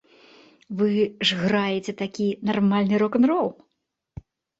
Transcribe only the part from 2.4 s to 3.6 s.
нармальны рок-н-рол.